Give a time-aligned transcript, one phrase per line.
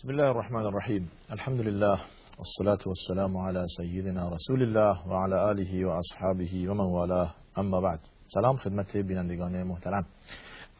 [0.00, 1.98] بسم الله الرحمن الرحیم الحمد لله
[2.38, 7.80] والصلاة والسلام على سیدنا رسول الله و علی آله و اصحابه و من والاه اما
[7.80, 10.06] بعد سلام خدمت بینندگان محترم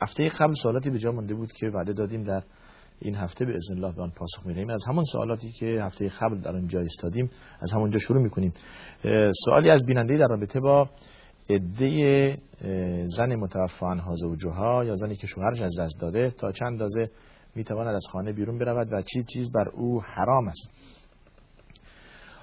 [0.03, 2.43] هفته قبل سوالاتی به جا مونده بود که وعده دادیم در
[2.98, 6.41] این هفته به اذن الله به آن پاسخ میدیم از همون سوالاتی که هفته قبل
[6.41, 7.30] در اونجا ایستادیم
[7.61, 8.52] از همونجا شروع می‌کنیم
[9.45, 10.89] سوالی از بیننده در رابطه با
[11.50, 12.39] عده
[13.07, 17.11] زن متوفا عنها زوجها یا زنی که شوهرش از دست داده تا چند اندازه
[17.55, 20.71] می‌تواند از خانه بیرون برود و چی چیز بر او حرام است.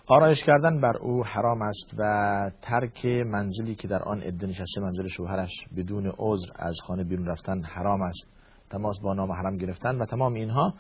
[0.08, 5.08] آرایش کردن بر او حرام است و ترک منزلی که در آن عده نشسته منزل
[5.08, 8.28] شوهرش بدون عذر از خانه بیرون رفتن حرام است.
[8.70, 10.74] تماس با نام حرام گرفتن و تمام اینها.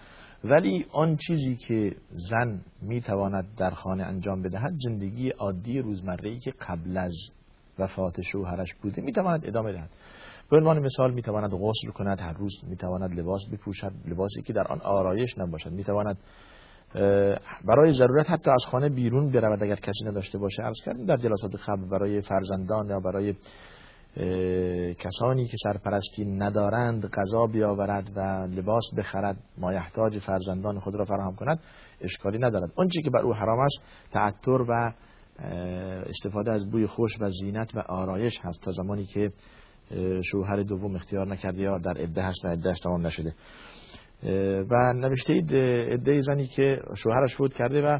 [0.43, 6.51] ولی آن چیزی که زن می‌تواند در خانه انجام بدهد زندگی عادی روزمره ای که
[6.51, 7.13] قبل از
[7.79, 9.89] وفات شوهرش بوده می‌تواند ادامه دهد.
[10.51, 14.81] به عنوان مثال می‌تواند غسل کند هر روز می‌تواند لباس بپوشد لباسی که در آن
[14.81, 15.71] آرایش نباشد.
[15.71, 16.17] می‌تواند
[17.65, 20.63] برای ضرورت حتی از خانه بیرون برود اگر کسی نداشته باشه.
[20.63, 23.35] عرض کردیم در جلسات قبل برای فرزندان یا برای
[24.93, 28.19] کسانی که سرپرستی ندارند غذا بیاورد و
[28.51, 31.59] لباس بخرد مایحتاج فرزندان خود را فراهم کند
[32.01, 32.71] اشکالی ندارد.
[32.75, 34.93] آنچه که بر او حرام است تعطر و
[36.09, 39.31] استفاده از بوی خوش و زینت و آرایش هست تا زمانی که
[40.23, 43.33] شوهر دوم اختیار نکرده یا در عده هست و عدهش تمام نشده.
[44.69, 45.53] و نوشته اید
[45.93, 47.99] عده زنی که شوهرش فوت کرده و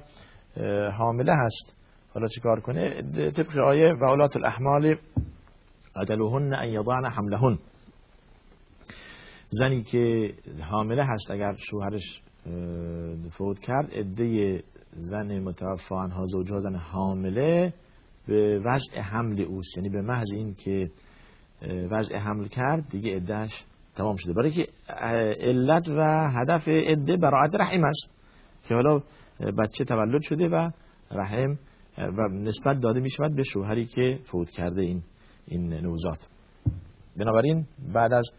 [0.90, 1.76] حامله هست.
[2.14, 4.96] حالا چیکار کنه؟ طبق آیه و اولات الاحمال
[6.02, 7.60] اجلهن ان یضعن حملهن.
[9.50, 12.22] زنی که حامله هست اگر شوهرش
[13.32, 14.60] فوت کرد عده
[14.94, 17.74] زن متوفا عنها زوجها زن حامله
[18.28, 19.78] به وضع حمل اوست.
[19.78, 20.90] یعنی به محض این که
[21.92, 23.64] وضع حمل کرد دیگه عدهش
[23.96, 24.34] تمام شده.
[24.34, 24.68] برای که
[25.40, 28.10] علت و هدف عده براعت رحم است
[28.68, 29.02] که حالا
[29.58, 30.70] بچه تولد شده و
[31.12, 31.58] رحم
[31.98, 35.04] و نسبت داده می شود به شوهری که فوت کرده این
[35.48, 36.18] این نوزاد.
[37.18, 38.30] بنابراین بعد از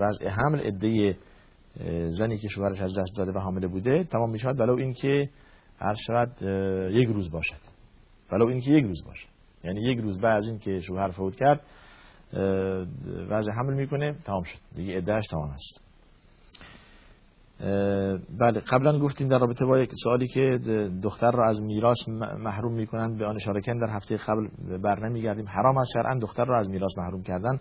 [0.00, 1.16] وضع حمل عده
[2.06, 5.28] زنی که شوهرش از دست داده و حامله بوده تمام می شود ولو اینکه
[5.78, 6.42] هر شود
[6.92, 7.60] یک روز باشد.
[8.32, 9.28] ولو اینکه یک روز باشد.
[9.64, 11.60] یعنی یک روز بعد از اینکه شوهر فوت کرد
[13.30, 14.58] وضع حمل می‌کنه تمام شد.
[14.74, 15.90] دیگه عدهش تمام است.
[18.40, 20.58] بله قبلا گفتیم در رابطه با یک سوالی که
[21.02, 22.08] دختر را از میراث
[22.38, 24.48] محروم می‌کنند به آن اشاره در هفته قبل
[24.78, 25.46] بر نمیگردیم.
[25.48, 27.60] حرام است شرعا دختر را از میراث محروم کردن.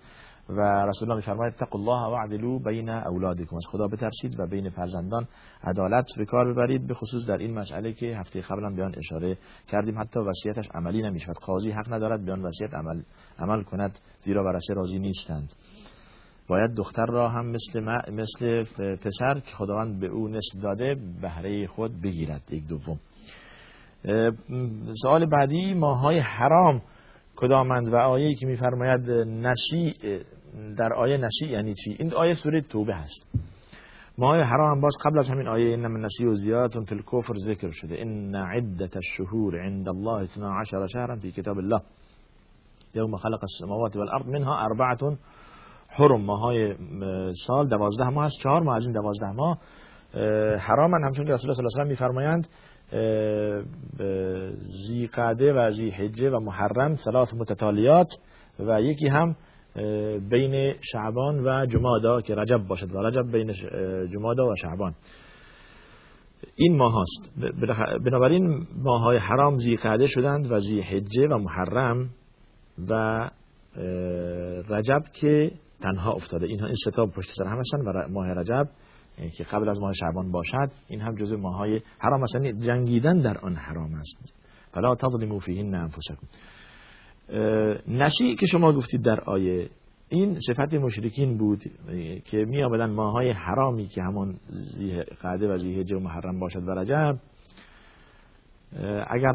[0.49, 3.55] و رسول الله میفرماید اتقوا الله واعدلوا بین اولادکم.
[3.55, 5.27] از خدا بترسید و بین فرزندان
[5.63, 9.37] عدالت به کار ببرید به خصوص در این مسئله که هفته قبلا به آن اشاره
[9.67, 9.99] کردیم.
[9.99, 11.35] حتی وصیتش عملی نمی‌شود.
[11.37, 13.01] قاضی حق ندارد به آن وصیت عمل
[13.39, 15.53] عمل کند زیرا ورثه راضی نیستند.
[16.47, 17.79] باید دختر را هم مثل
[18.11, 18.63] مثل
[18.95, 22.41] پسر که خداوند به او نصف داده بهره خود بگیرد.
[22.51, 22.99] یک دوم.
[25.01, 26.81] سوال بعدی ماهای حرام
[27.35, 29.93] کدامند؟ و آیه که میفرماید نشی
[30.77, 33.25] در آیه نشی یعنی چی؟ این آیه سوره توبه هست.
[34.17, 38.01] ماهای حرام باز قبل از همین آیه انما النسی و زیادتون فی الکفر ذکر شده.
[38.01, 41.81] ان عدت الشهور عند الله 12 شهرا في کتاب الله.
[42.95, 45.17] یوم خلق السماوات والارض منها اربعه
[45.87, 46.21] حرم.
[46.21, 46.75] ماهای
[47.47, 49.57] سال دوازده ماه هست چهار ماه از این دوازده ماه
[50.57, 51.03] حرامن.
[51.03, 52.47] همچون که رسول الله صلی الله علیه و میفرمایند
[54.59, 58.07] زی قعده و زی حجه و محرم ثلاث متتالیات
[58.59, 59.35] و یکی هم
[60.29, 63.53] بین شعبان و جمادا که رجب باشد و رجب بین
[64.13, 64.95] جمادا و شعبان.
[66.55, 67.31] این ماه هست
[68.05, 72.09] بنابراین ماهای حرام زی قعده شدند و زی حجه و محرم
[72.89, 73.29] و
[74.69, 75.51] رجب که
[75.81, 76.45] تنها افتاده.
[76.45, 78.69] اینها این ستاب پشت سر هم هستن و ماه رجب
[79.37, 82.35] که قبل از ماه شعبان باشد این هم جزء ماهای حرام است.
[82.35, 84.33] یعنی جنگیدن در آن حرام است.
[84.73, 86.27] فلا تظلموا فیهن انفسکم.
[87.87, 89.69] نشی که شما گفتید در آیه
[90.09, 91.63] این صفت مشرکین بود
[92.25, 96.71] که می آمدن ماهای حرامی که همون زی قعده و زی و محرم باشد و
[96.71, 97.19] رجب.
[99.07, 99.33] اگر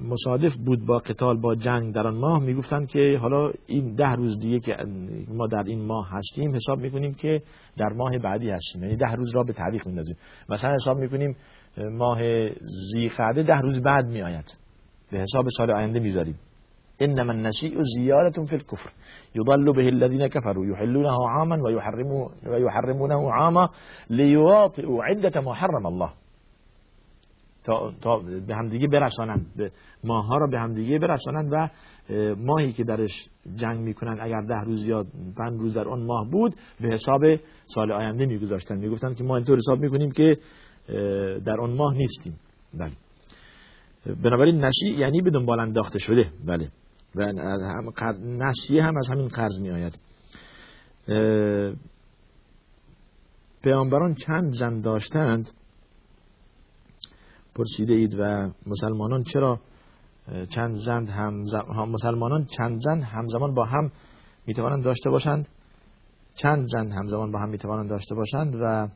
[0.00, 4.38] مصادف بود با قتال با جنگ در آن ماه می‌گفتن که حالا این ده روز
[4.38, 4.76] دیگه که
[5.28, 7.42] ما در این ماه هستیم حساب می‌کنیم که
[7.76, 8.82] در ماه بعدی هستیم.
[8.82, 10.16] یعنی ده روز را به تعویق میندازیم.
[10.48, 11.36] مثلا حساب می‌کنیم
[11.92, 12.18] ماه
[12.92, 14.56] زیقعده ده روز بعد میآید.
[15.12, 16.38] به حساب سال آینده می‌ذاریم.
[17.00, 18.90] انما النشیء زیادة فی الكفر.
[19.34, 21.58] یضل به الذين كفروا يحلونه عاما
[22.46, 23.68] ويحرمونه عاما
[24.10, 26.10] ليواطئوا عدة ما حرم الله.
[27.64, 29.72] تا, تا به همدیگه برسانند.
[30.04, 31.68] ماها را به همدیگه برسانند و
[32.36, 35.06] ماهی که درش جنگ می‌کنند اگر ده روز یا
[35.36, 37.20] پنج روز در آن ماه بود به حساب
[37.64, 40.36] سال آینده میگذاشتن می‌گفتن که ما اینطور حساب می‌کنیم که
[41.44, 42.38] در آن ماه نیستیم.
[42.74, 42.92] بله.
[44.22, 46.30] بنابراین نشی یعنی به دنبال انداخته شده.
[46.46, 46.68] بله.
[47.14, 47.32] و
[48.22, 49.98] نشیه هم از همین قرض می آید
[53.62, 55.50] پیامبران چند زن داشتند؟
[57.54, 59.60] پرسیده اید و مسلمانان چرا
[60.48, 61.44] چند زن هم
[61.88, 63.90] مسلمانان چند زن همزمان با هم
[64.46, 65.48] می‌توانند داشته باشند؟
[66.34, 68.88] چند زن همزمان با هم می‌توانند داشته باشند و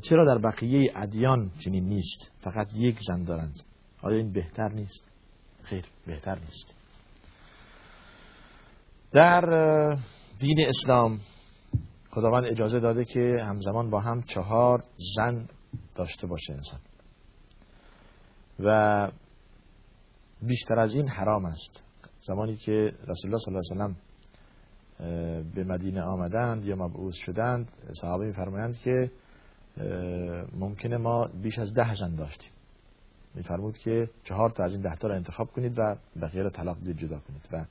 [0.00, 3.54] چرا در بقیه ادیان چنین نیست؟ فقط یک زن دارند.
[4.02, 5.10] آیا این بهتر نیست؟
[5.66, 6.74] خیر بهتر نیست.
[9.12, 9.40] در
[10.40, 11.18] دین اسلام
[12.10, 14.82] خداوند اجازه داده که همزمان با هم چهار
[15.16, 15.46] زن
[15.94, 16.80] داشته باشه انسان.
[18.60, 19.10] و
[20.42, 21.82] بیشتر از این حرام است.
[22.26, 22.72] زمانی که
[23.08, 23.96] رسول الله صلی الله علیه وسلم
[25.54, 29.10] به مدینه آمدند یا مبعوث شدند صحابه میفرمایند که
[30.52, 32.50] ممکنه ما بیش از ده زن داشتیم.
[33.36, 36.78] میفرمود که چهار تا از این ده تا را انتخاب کنید و بقیه را طلاق
[36.80, 37.64] دید جدا کنید و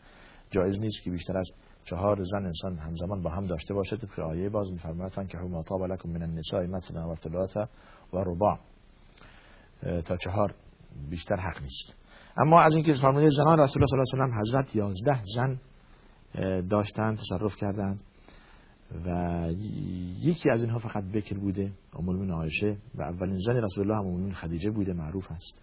[0.52, 1.52] جایز نیست که بیشتر از
[1.86, 5.84] چهار زن انسان همزمان با هم داشته باشه طبق آیه باز میفرماید که ما طاب
[5.84, 7.68] لكم من النساء مثلا و ثلاثه
[8.14, 8.60] و رباع
[10.06, 10.54] تا چهار
[11.10, 11.96] بیشتر حق نیست.
[12.38, 15.60] اما از اینکه فرموده زنان رسول الله صلی الله علیه و حضرت 11 زن
[16.70, 18.04] داشتند تصرف کردند.
[19.06, 19.50] و
[20.22, 24.32] یکی از اینها فقط بکر بوده ام المؤمنین عایشه و اولین زن رسول الله هم
[24.32, 25.62] خدیجه بوده معروف است.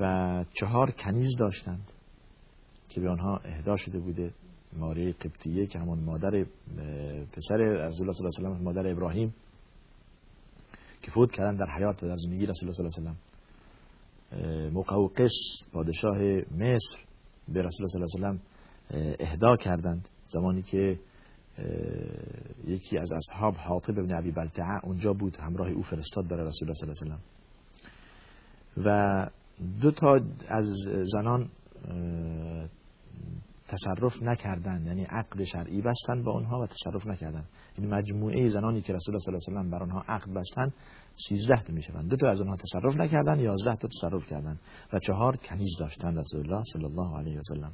[0.00, 1.92] و چهار کنیز داشتند
[2.88, 4.32] که به آنها اهدا شده بوده.
[4.78, 6.30] ماره قبطیه که همون مادر
[7.32, 9.34] پسر رسول الله صلی الله علیه و مادر ابراهیم
[11.02, 13.16] که فوت کردن در حیات و در زندگی رسول الله صلی الله
[14.32, 15.32] علیه و مقوقس
[15.72, 16.18] پادشاه
[16.58, 16.98] مصر
[17.48, 20.08] به رسول الله صلی الله علیه و اهدا کردند.
[20.28, 20.98] زمانی که
[22.66, 26.74] یکی از اصحاب حاطب ابن عبی بلتعه اونجا بود همراه او فرستاد برای رسول الله
[26.74, 27.34] صلی الله علیه و
[28.76, 29.26] و
[29.80, 30.66] دو تا از
[31.12, 31.48] زنان
[33.68, 37.44] تصرف نکردند یعنی عقد شرعی بستند با آنها و تصرف نکردند.
[37.76, 40.72] این یعنی مجموعه زنانی که رسول الله صلی الله علیه و بر آنها عقد بستند
[41.28, 42.08] 13 تا می‌شوند.
[42.08, 44.58] دو تا از آنها تصرف نکردند 11 تا تصرف کردند.
[44.92, 47.72] و چهار کنیز داشتند رسول الله صلی الله علیه و سلم.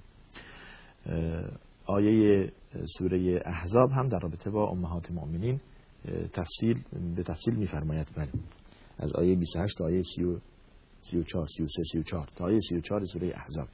[1.87, 2.53] آیه
[2.99, 5.61] سوره احزاب هم در رابطه با امهات مؤمنین
[6.33, 6.83] تفصیل
[7.17, 8.07] به تفصیل میفرماید.
[8.17, 8.31] بله.
[8.99, 13.69] از آیه 28 تا آیه 34 33 34 تا آیه 34 سوره احزاب.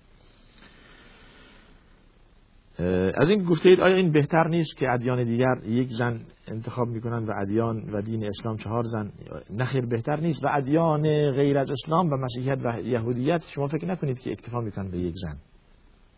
[3.14, 7.28] از این گفته اید آیا این بهتر نیست که ادیان دیگر یک زن انتخاب می‌کنند
[7.28, 9.12] و ادیان و دین اسلام چهار زن؟
[9.50, 10.44] نخیر بهتر نیست.
[10.44, 11.02] و ادیان
[11.32, 15.14] غیر از اسلام و مسیحیت و یهودیت شما فکر نکنید که اکتفا می‌کنند به یک
[15.16, 15.36] زن.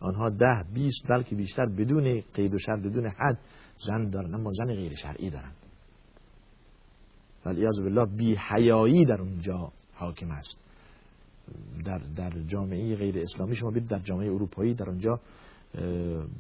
[0.01, 3.39] آنها ده بیست بلکه بیشتر بدون قید و شرط بدون حد
[3.87, 5.53] زن دارن اما زن غیر شرعی دارن
[7.47, 10.57] ولی از بالله بی حیایی در اونجا حاکم است.
[11.85, 15.21] در, در جامعه غیر اسلامی شما بید در جامعه اروپایی در اونجا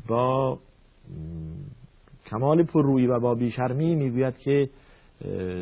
[0.08, 0.58] با
[2.26, 4.70] کمال پررویی و با بیشرمی می‌گوید که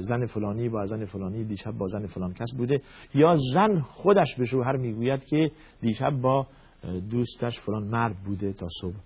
[0.01, 2.81] زن فلانی با زن فلانی دیشب با زن فلان کس بوده.
[3.15, 5.51] یا زن خودش به شوهر می‌گوید که
[5.81, 6.47] دیشب با
[7.11, 8.97] دوستش فلان مرد بوده تا صبح.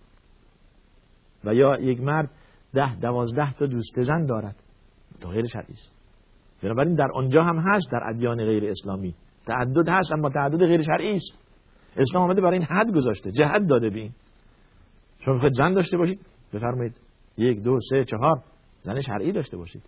[1.45, 2.31] و یا یک مرد
[2.75, 4.57] ده دوازده تا دوست زن دارد.
[5.21, 6.01] تا غیر شرعی است
[6.63, 9.15] بنابراین در آنجا هم هست در ادیان غیر اسلامی.
[9.47, 11.39] تعدد هست اما تعدد غیر شرعی است.
[11.97, 14.13] اسلام آمده برای این حد گذاشته جهت داده بین
[15.21, 16.21] شما می‌خواید زن داشته باشید؟
[16.53, 17.01] بفرمایید.
[17.37, 18.43] یک دو سه چهار.
[18.83, 19.83] زن شرعی داشته باشید.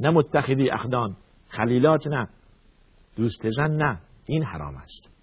[0.00, 1.16] نه متخذی اخدان
[1.48, 2.28] خلیلات نه.
[3.16, 4.00] دوست زن نه.
[4.26, 5.19] این حرام است.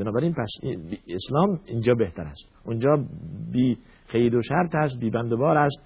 [0.00, 0.50] بنابراین پس
[1.08, 2.52] اسلام اینجا بهتر است.
[2.64, 3.04] اونجا
[3.52, 3.78] بی
[4.12, 5.80] قید و شرط است بی بندبار است.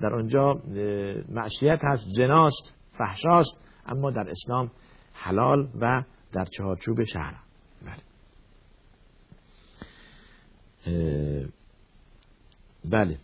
[0.00, 0.54] در اونجا
[1.28, 4.70] معشیت هست زناست فحشاست اما در اسلام
[5.12, 7.34] حلال و در چهارچوب شهر
[7.82, 8.02] بله.
[12.84, 13.18] بله.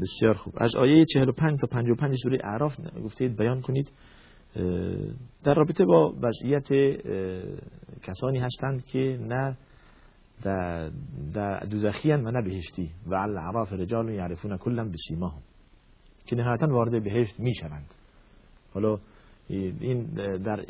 [0.00, 0.54] بسیار خوب.
[0.56, 3.90] از آیه 45 تا 55 سوره اعراف گفتید بیان کنید.
[5.44, 6.68] در رابطه با وضعیت
[8.02, 9.56] کسانی هستند که نه
[11.34, 12.90] در دوزخی و نه بهشتی.
[13.06, 15.42] و العراف رجال یعرفون کلا بسیماهم.
[16.26, 17.94] که نهایتا وارد بهشت می شوند
[18.74, 18.98] حالا
[19.48, 20.04] این
[20.38, 20.64] در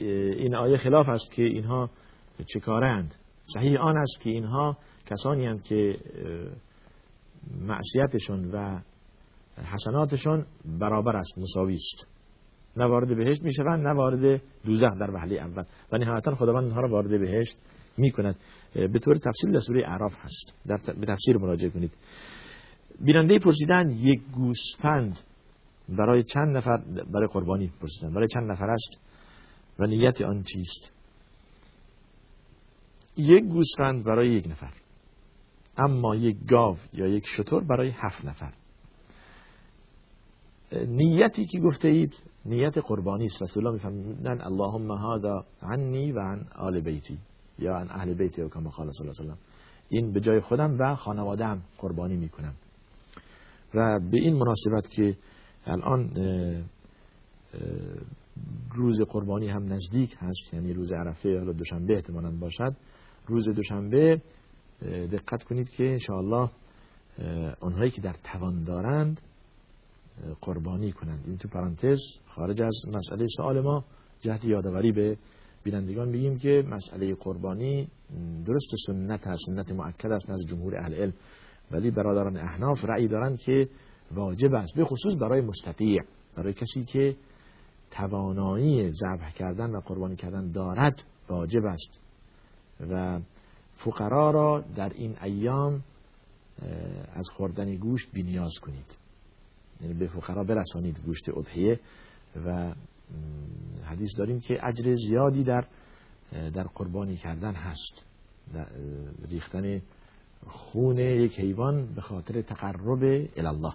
[0.00, 1.90] این آیه خلاف است که اینها
[2.46, 5.98] چکارند صحیح آن است که اینها کسانی هستند که
[7.60, 8.80] معصیتشون و
[9.56, 10.46] حسناتشون
[10.78, 12.11] برابر است مساوی است.
[12.76, 15.64] نه وارد بهشت می‌شوند نه وارد دوزخ در وهله اول.
[15.92, 17.56] و نهایتا خداوند اونها را وارد بهشت
[17.96, 18.36] می‌کند.
[18.74, 20.54] به طور تفصیل در سوره اعراف هست.
[20.66, 21.92] در به تفسیر مراجعه کنید.
[23.00, 25.18] بیننده پرسیدن یک گوسفند
[25.88, 26.76] برای چند نفر
[27.12, 29.00] برای قربانی پرسیدن برای چند نفر است
[29.78, 30.92] و نیت آن چیست؟
[33.16, 34.72] یک گوسفند برای یک نفر
[35.76, 38.52] اما یک گاو یا یک شتر برای هفت نفر.
[40.72, 42.14] نیتی که گفته اید
[42.44, 43.42] نیت قربانی است.
[43.42, 47.18] رسول الله میفرمودن اللهم هذا عنی و عن آل بیتی.
[47.58, 49.34] یا عن اهل بیتی و کما قال صلی الله علیه
[49.88, 52.54] این به جای خودم و خانواده‌ام قربانی می‌کنم.
[53.74, 55.16] و به این مناسبت که
[55.66, 56.10] الان
[58.74, 62.76] روز قربانی هم نزدیک هست یعنی روز عرفه یا دوشنبه احتمالا باشد.
[63.26, 64.20] روز دوشنبه
[65.12, 66.50] دقت کنید که انشاءالله
[67.60, 69.20] اونهایی که در توان دارند
[70.40, 71.24] قربانی کنند.
[71.26, 73.84] این تو پرانتز خارج از مسئله سوال ما
[74.20, 75.16] جهت یادآوری به
[75.64, 77.88] بینندگان بگیم که مسئله قربانی
[78.46, 81.12] درست سنت هست سنت مؤکد است نزد جمهور اهل علم.
[81.70, 83.68] ولی برادران احناف رأی دارند که
[84.14, 86.02] واجب است به خصوص برای مستطیع
[86.36, 87.16] برای کسی که
[87.90, 92.00] توانایی ذبح کردن و قربانی کردن دارد واجب است.
[92.90, 93.20] و
[93.76, 95.82] فقرا را در این ایام
[97.14, 99.01] از خوردن گوشت بینیاز کنید.
[99.82, 101.80] یعنی به فقرا برسانید گوشت اضحیه
[102.46, 102.74] و
[103.84, 105.64] حدیث داریم که اجر زیادی در
[106.54, 108.06] در قربانی کردن هست.
[109.28, 109.82] ریختن
[110.46, 113.74] خون یک حیوان به خاطر تقرب الله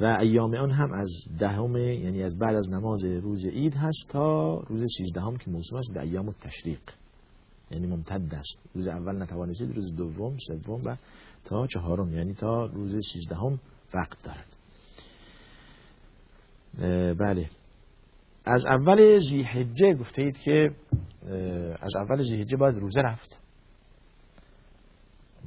[0.00, 4.54] و ایام آن هم از دهم یعنی از بعد از نماز روز عید هست تا
[4.60, 6.80] روز سیزدهم که موسم است به ایام تشریق
[7.70, 8.58] یعنی ممتد است.
[8.74, 10.96] روز اول نتوانستید روز دوم سوم و
[11.44, 13.60] تا چهارم یعنی تا روز سیزدهم
[13.94, 14.56] وقت دارد.
[17.18, 17.50] بله.
[18.44, 20.70] از اول زیحجه گفته اید که
[21.80, 23.40] از اول زیحجه باید روزه رفت.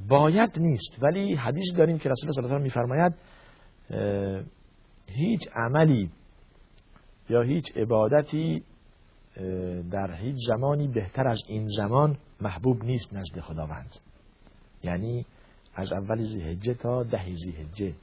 [0.08, 3.14] باید نیست ولی حدیث داریم که رسول الله صلی میفرماید
[5.06, 6.10] هیچ عملی
[7.28, 8.64] یا هیچ عبادتی
[9.90, 13.90] در هیچ زمانی بهتر از این زمان محبوب نیست نزد خداوند.
[14.82, 15.26] یعنی
[15.74, 17.94] از اول زیهجه تا ده زیهجه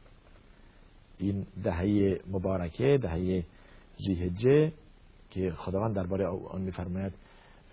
[1.18, 3.44] این دهه مبارکه دهه
[3.98, 4.72] زیهجه
[5.30, 7.14] که خداوند درباره آن میفرماید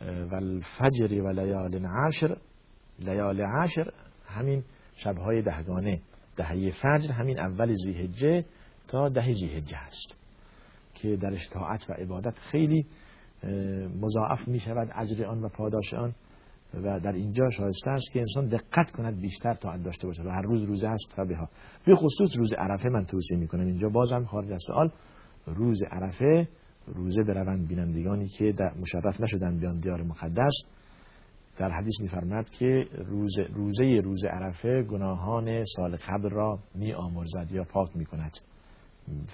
[0.00, 2.36] والفجر و لیال عشر.
[2.98, 3.92] لیال عشر
[4.26, 6.00] همین شبهای دهگانه.
[6.36, 8.44] دهه فجر همین اول زیهجه
[8.88, 10.16] تا ده زیهجه هست
[10.94, 12.86] که درش طاعت و عبادت خیلی
[14.00, 16.14] مضاعف می شود اجر آن و پاداش آن.
[16.76, 20.42] و در اینجا شایسته است که انسان دقت کند بیشتر طاعت داشته باشد و هر
[20.42, 21.48] روز روزه است فبها
[21.86, 24.90] به خصوص روز عرفه من توصیه می کنم اینجا بازم خارج از سوال
[25.46, 26.48] روز عرفه
[26.86, 30.54] روزه بروند بینندگانی که مشرف نشدن بیان دیار مقدس.
[31.58, 37.64] در حدیث میفرماد که روز روزه روز عرفه گناهان سال قبل را می آمرزد یا
[37.64, 38.38] پاک می کند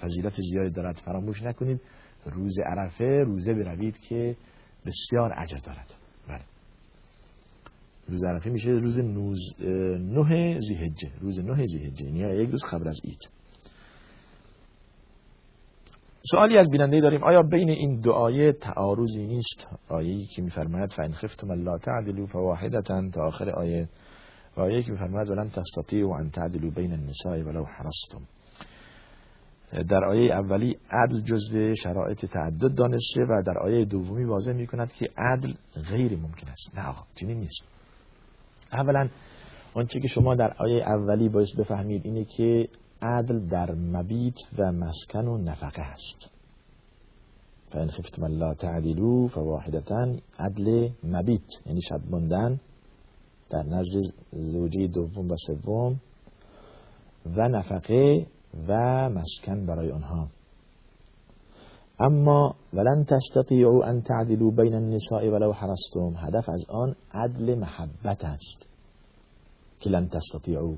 [0.01, 1.01] فضیلت زیادی دارد.
[1.05, 1.81] فراموش نکنید
[2.25, 4.35] روز عرفه روزه بروید که
[4.85, 5.93] بسیار اجر دارد.
[6.27, 6.52] بله.
[8.07, 9.39] روز عرفه میشه روز نوز
[9.99, 13.29] نه زیهجه روز نه زیهجه یعنی یک روز قبل از عید.
[16.31, 17.23] سوالی از بیننده داریم.
[17.23, 23.21] آیا بین این آیه تعارضی نیست؟ آیه‌ای که میفرماید فان خفتم لا تعدلوا فواحدة تا
[23.21, 23.89] آخر آیه.
[24.57, 28.27] و آیه که میفرماید ولن تستطيعوا ان تعدلوا بین النساء ولو حرصتم.
[29.89, 34.93] در آیه اولی عدل جزو شرایط تعدد دانسته و در آیه دومی واضح می کند
[34.93, 35.53] که عدل
[35.89, 36.77] غیر ممکن است.
[36.77, 37.72] نه آقا چنین نیست.
[38.73, 39.09] اولا
[39.73, 42.69] آنچه که شما در آیه اولی باید بفهمید اینه که
[43.01, 46.31] عدل در مبیت و مسکن و نفقه هست
[47.71, 52.59] فان خفتم لا تعدلوا فواحدتا عدل مبیت یعنی شب ماندن
[53.49, 55.99] در نزد زوجه دوم و سوم
[57.25, 58.27] و نفقه
[58.67, 58.73] و
[59.09, 60.27] مسکن برای آنها.
[61.99, 68.67] اما ولن تستطيعوا ان تعدلوا بین النساء ولو حرستم هدف از آن عدل محبت است
[69.79, 70.75] که لن تستطيعوا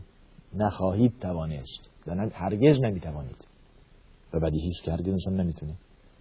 [0.53, 1.89] نخواهید توانست.
[2.07, 3.47] و هرگز نمی‌توانید.
[4.33, 5.73] و بدیهی است که هرگز انسان نمی‌تونه.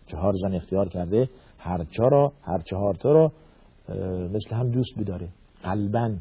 [0.06, 3.32] چهار زن اختیار کرده هر چهار هر چهار تا را
[4.28, 5.28] مثل هم دوست بداره.
[5.62, 6.16] قلبا.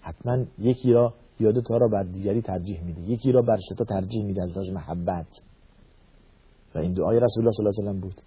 [0.00, 3.00] حتما یکی را یا دو تا را بر دیگری ترجیح میده.
[3.00, 5.26] یکی را بر ستا ترجیح میده از لحاظ محبت.
[6.76, 8.20] و این دعای رسول الله صلی الله علیه و بود.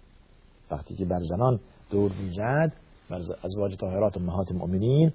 [0.70, 2.72] وقتی که بر زنان دور می‌زد
[3.10, 5.12] بر ازواج طاهرات امهات المؤمنین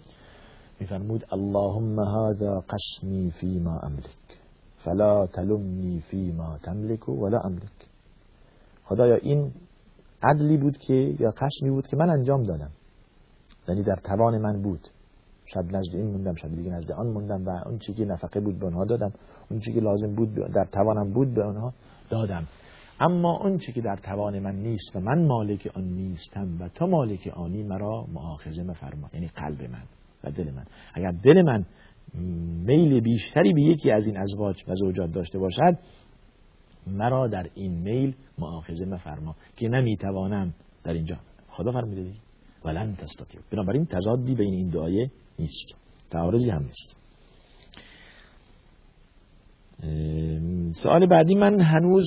[0.79, 4.25] میفرمود اللهم هذا قسمی فی ما املک
[4.77, 7.79] فلا تلمنی فی ما تملک ولا املک.
[8.85, 9.51] خدایا این
[10.23, 12.71] عدلی بود که یا خشمی بود که من انجام دادم.
[13.67, 14.87] یعنی در توان من بود.
[15.45, 18.59] شب نزد این موندم شب دیگه نزد آن موندم و اون چیزی که نفقه بود
[18.59, 19.11] به آنها دادم.
[19.49, 21.73] اون چیزی که لازم بود در توانم بود به آنها
[22.09, 22.43] دادم.
[22.99, 27.27] اما چیزی که در توان من نیست و من مالک آن نیستم و تو مالک
[27.27, 29.83] آنی مرا معاخذه مفرما یعنی قلب من
[30.23, 30.65] و دل من.
[30.93, 31.65] اگر دل من
[32.65, 35.77] میل بیشتری به یکی از این ازواج و زوجات داشته باشد
[36.87, 41.17] مرا در این میل معاخذه مفرما که نمی‌توانم در اینجا.
[41.49, 42.19] خدا فرمیده دیگه.
[42.65, 43.41] ولن تستطیع.
[43.51, 45.75] بنابراین تضادی بین این دعایه نیست.
[46.09, 46.97] تعارضی هم نیست.
[50.83, 52.05] سوال بعدی من هنوز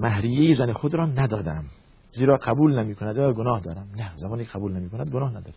[0.00, 1.64] مهریه زن خود را ندادم.
[2.10, 5.56] زیرا قبول نمی کند یا گناه دارم؟ نه زمانی قبول نمی کند گناه نداره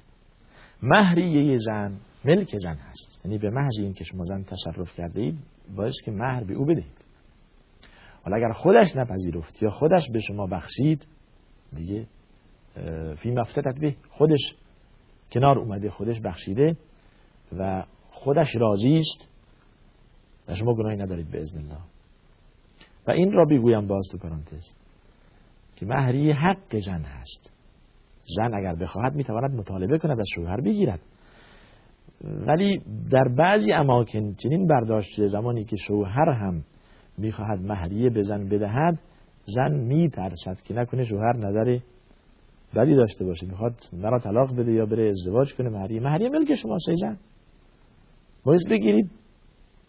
[0.84, 3.26] مهریه زن ملک زن هست.
[3.26, 5.40] یعنی به محض این که شما زن تصرف کرده اید
[5.76, 7.06] باید که مهر به او بدهید.
[8.24, 11.08] حالا اگر خودش نپذیرفت یا خودش به شما بخشید
[11.76, 12.08] دیگه
[13.18, 14.56] فی مفتتت به خودش
[15.32, 16.78] کنار اومده خودش بخشیده
[17.58, 19.30] و خودش راضی است
[20.48, 21.95] و شما گناهی ندارید به ازن الله.
[23.08, 24.72] و این را بگویم باز تو پرانتز
[25.76, 27.52] که مهری حق زن هست.
[28.38, 31.00] زن اگر بخواهد می‌تواند مطالبه کند از شوهر بگیرد.
[32.24, 32.82] ولی
[33.12, 36.64] در بعضی اماکن چنین برداشت زمانی که شوهر هم
[37.18, 39.00] می‌خواهد مهریه به زن بدهد
[39.46, 41.80] زن میترسد که نکنه شوهر نظر
[42.76, 43.48] بدی داشته باشه.
[43.48, 47.18] می‌خواد مرا طلاق بده یا بره ازدواج کنه مهریه مهریه ملک شما زن.
[48.44, 49.12] باید بگیرید.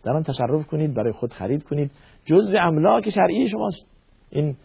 [0.07, 1.91] در آن تصرف کنید برای خود خرید کنید.
[2.25, 3.87] جزء املاک شرعی شماست.
[4.31, 4.57] این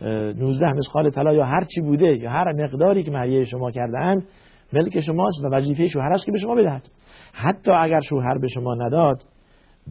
[0.00, 4.24] 19 مسخال طلا یا هر چی بوده یا هر مقداری که مهریه شما کرده اند
[4.72, 6.88] ملک شماست و وظیفه شوهر است که به شما بدهد.
[7.32, 9.22] حتی اگر شوهر به شما نداد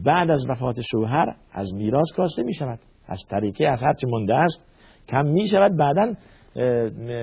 [0.04, 2.78] بعد از وفات شوهر از میراث کاسته می شود
[3.08, 4.64] از طریقه از هر چی مونده است
[5.08, 6.14] کم می شود بعدا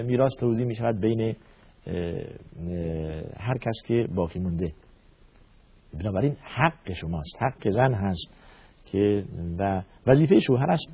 [0.03, 1.35] میراث توضیح می شود بین
[3.37, 4.71] هر کس که باقی مونده.
[5.93, 8.27] بنابراین حق شماست حق زن هست
[8.85, 9.25] که
[9.59, 10.87] و وظیفه شوهر است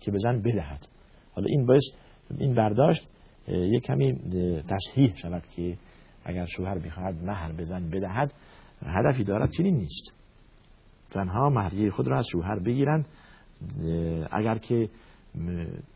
[0.00, 0.86] که به زن بدهد.
[1.34, 1.84] حالا این باعث
[2.38, 3.08] این برداشت
[3.48, 4.14] یک کمی
[4.68, 5.76] تصحیح شود که
[6.24, 8.32] اگر شوهر بخواهد مهر به زن بدهد
[8.82, 10.14] هدفی دارد چنین نیست.
[11.10, 13.06] زنها مهریه خود را از شوهر بگیرند
[14.32, 14.88] اگر که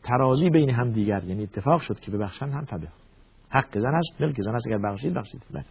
[0.03, 2.89] ترازی بین هم دیگر یعنی اتفاق شد که ببخشن هم فبه
[3.51, 5.65] حق زن است ملک زن است اگر بخشید بخشید بله.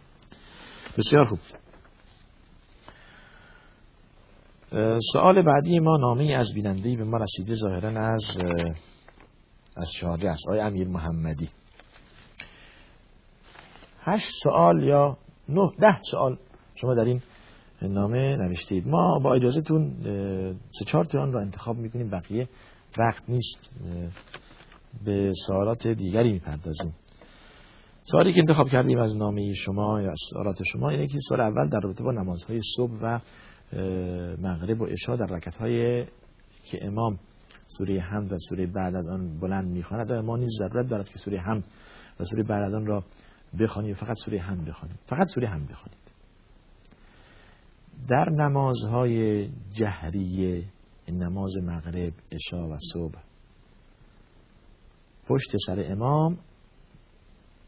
[0.98, 1.38] بسیار خوب.
[5.12, 8.38] سوال بعدی ما نامه از بیننده به ما رسیده ظاهرا از
[9.76, 11.48] از شارجه است آقای امیر محمدی.
[14.00, 15.16] هشت سوال یا
[15.48, 16.38] نه ده سوال
[16.74, 17.22] شما در این
[17.82, 18.88] نامه نوشتید.
[18.88, 19.94] ما با اجازهتون
[20.78, 22.48] سه چهار آن را انتخاب می‌کنیم بقیه
[22.98, 23.70] وقت نیست
[25.04, 26.94] به سوالات دیگری می‌پردازیم.
[28.04, 31.80] سوالی که انتخاب کردیم از نامه شما یا سوالات شما اینه که سوال اول در
[31.80, 33.20] رابطه با نمازهای صبح و
[34.42, 36.04] مغرب و عشا در رکت های
[36.64, 37.18] که امام
[37.66, 41.18] سوره حمد و سوره بعد از آن بلند می‌خواند و ما نیز ضرورت دارد که
[41.18, 41.64] سوره حمد
[42.20, 43.04] و سوره بعد از آن را
[43.60, 46.04] بخوانید فقط سوره حمد بخوانید فقط سوره حمد بخوانید.
[48.08, 50.64] در نمازهای جهریه
[51.08, 53.18] نماز مغرب عشا و صبح
[55.26, 56.38] پشت سر امام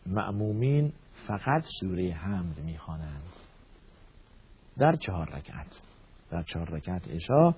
[0.07, 0.93] معمومین
[1.27, 3.37] فقط سوره حمد می‌خوانند.
[4.79, 5.83] در چهار رکعت.
[6.31, 7.49] در چهار رکعت عشا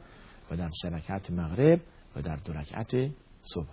[0.50, 1.80] و در سه رکعت مغرب
[2.16, 3.10] و در دو رکعت
[3.42, 3.68] صبح.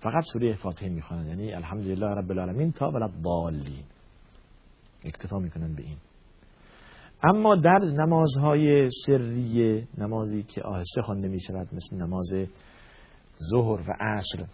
[0.00, 3.84] فقط سوره فاتحه می‌خوانند یعنی الحمدلله رب العالمین تا ولا ضالین.
[5.04, 5.96] اکتفا می‌کنند به این.
[7.24, 12.32] اما در نمازهای سری نمازی که آهسته خوانده می شود مثل نماز
[13.50, 14.44] ظهر و عصر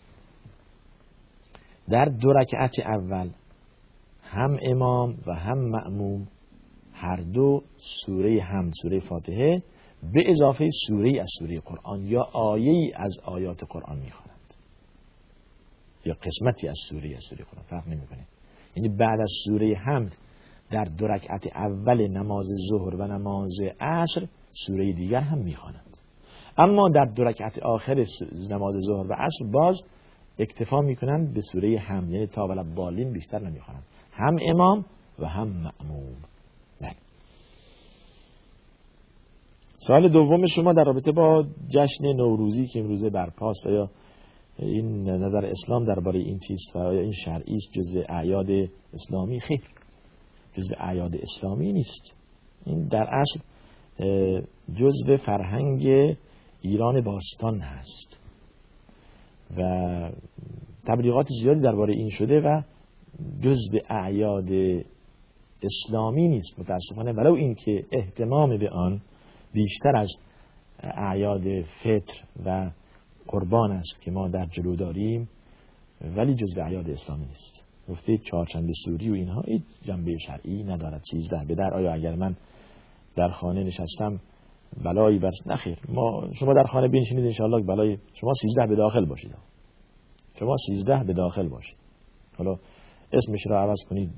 [1.89, 3.31] در دو رکعت اول
[4.23, 6.29] هم امام و هم مأموم
[7.01, 9.63] هر دو سوره هم سوره فاتحه
[10.13, 14.55] به اضافه سوره از سوره قرآن یا آیه از آیات قرآن می‌خوانند
[16.05, 18.27] یا قسمتی از سوره از سوره قرآن فرق نمی‌کنه.
[18.77, 20.17] یعنی بعد از سوره حمد
[20.71, 21.09] در دو
[21.55, 24.27] اول نماز ظهر و نماز عصر
[24.67, 25.99] سوره دیگر هم می‌خوانند.
[26.59, 28.05] اما در دو رکعت آخر
[28.51, 29.83] نماز ظهر و عصر باز
[30.39, 32.11] اکتفا می‌کنند به سوره هم.
[32.11, 33.85] یعنی تا بالین بیشتر نمی‌خوانند.
[34.13, 34.85] هم امام
[35.19, 36.17] و هم مأموم
[36.81, 36.95] بله
[39.79, 43.91] سوال دوم شما در رابطه با جشن نوروزی که امروزه برپاست یا
[44.59, 48.47] این نظر اسلام درباره این چیز و آیا این شرعی است جزء اعیاد
[48.95, 49.63] اسلامی؟ خیر
[50.57, 52.15] جزء اعیاد اسلامی نیست.
[52.67, 53.41] این در اصل
[54.81, 56.17] جزء فرهنگ
[56.61, 58.19] ایران باستان هست
[59.57, 59.63] و
[60.87, 62.63] تبلیغات زیادی درباره این شده و
[63.41, 64.49] جزء اعیاد
[65.63, 66.61] اسلامی نیست.
[66.61, 69.01] متاسفانه ولو اینکه احتمام به آن
[69.53, 70.11] بیشتر از
[70.83, 72.71] اعیاد فطر و
[73.27, 75.29] قربان است که ما در جلو داریم
[76.01, 77.65] ولی جزء اعیاد اسلامی نیست.
[77.89, 81.03] گفته چهارشنبه سوری و اینها هیچ جنبه شرعی ندارد.
[81.11, 82.37] سیزده به در آیا اگر من
[83.17, 84.21] در خانه نشستم
[84.85, 89.35] بلایی بر نخیر ما شما در خانه بنشینید انشاءالله بلای شما سیزده به داخل باشید.
[90.39, 91.77] شما سیزده به داخل باشید.
[92.37, 92.57] حالا
[93.13, 94.11] اسمش را عوض کنید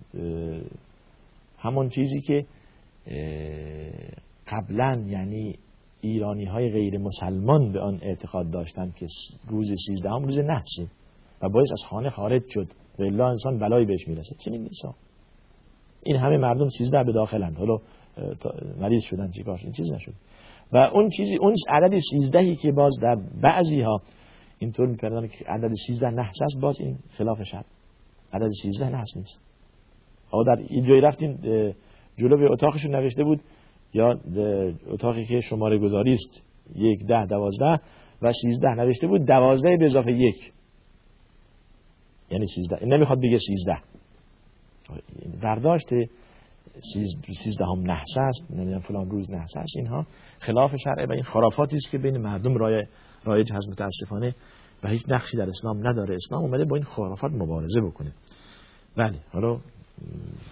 [1.58, 2.46] همون چیزی که
[4.50, 5.54] قبلا یعنی
[6.00, 9.06] ایرانی های غیر مسلمان به آن اعتقاد داشتند که
[9.48, 10.86] روز سیزده هم روز نحسه
[11.42, 14.36] و باعث از خانه خارج شد و الا انسان بلایی بهش می‌رسه.
[14.38, 14.84] چنین نیست
[16.02, 17.78] این همه مردم سیزده به داخلند حالا
[18.80, 20.12] مریض شدن چیکار این چیز نشد.
[20.72, 24.02] و اون چیزی اون عدد سیزدهی که باز در بعضی ها
[24.58, 27.64] اینطور می‌کردن که عدد سیزده نحس است باز این خلاف شد
[28.32, 29.40] عدد سیزده نحس نیست.
[30.30, 31.38] آقا در این جایی رفتیم
[32.16, 33.42] جلو به اتاقشون نوشته بود
[33.94, 34.20] یا
[34.86, 36.42] اتاقی که شماره گذاری است
[36.74, 37.80] یک ده دوازده
[38.22, 40.52] و سیزده نوشته بود دوازده به اضافه یک.
[42.30, 43.78] یعنی سیزده نمی‌خواد بگه سیزده
[45.42, 45.88] برداشت
[47.42, 50.06] سیزده هم نحس است نمی‌دونم فلان روز نحس است اینها
[50.38, 52.86] خلاف شرعه و این خرافاتی است که بین مردم رای
[53.24, 54.34] رایج هست متاسفانه
[54.82, 56.14] و هیچ نقشی در اسلام نداره.
[56.14, 58.12] اسلام اومده با این خرافات مبارزه بکنه.
[58.96, 59.60] بله حالا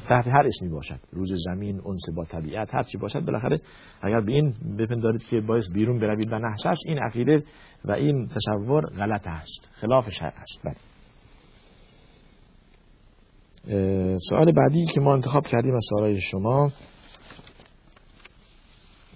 [0.08, 1.00] تحت هر اسمی باشد.
[1.12, 3.60] روز زمین انس با طبیعت هر چی باشد بالاخره
[4.02, 7.42] اگر به این بپندارید که باعث بیرون بروید و نحس است این عقیده
[7.84, 9.68] و این تصور غلط است.
[9.72, 10.58] خلاف شرع است.
[10.64, 10.76] بله.
[14.30, 16.72] سوال بعدی که ما انتخاب کردیم از سوالای شما.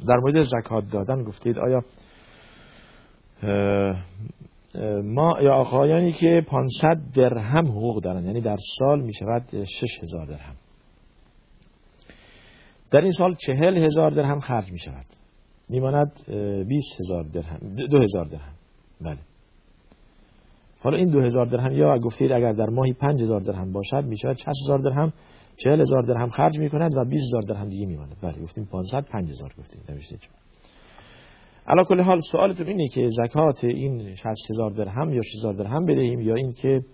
[0.08, 1.84] در مورد زکات دادن گفتید آیا
[5.04, 8.24] ما یا آقایانی که 500 درهم حقوق دارن.
[8.24, 10.54] یعنی در سال می شود 6000 درهم.
[12.90, 15.06] در این سال 40 هزار درهم خرج می شود.
[15.68, 16.12] میماند
[16.68, 18.54] 20 هزار درهم 2000 درهم.
[19.00, 19.18] بله.
[20.80, 24.80] حالا این 2000 درهم یا گفتید اگر در ماهی 5000 درهم باشد می شود 60000
[24.80, 25.12] درهم.
[25.56, 29.90] 40000 درهم خرج می کند و 20000 درهم دیگه میماند بله گفتیم 500 5000 گفتید
[29.90, 30.16] نوشته
[31.66, 36.20] علا کل حال سوالتون اینه که زکات این 60 هزار درهم یا 6000 درهم بدهیم
[36.20, 36.84] یا این که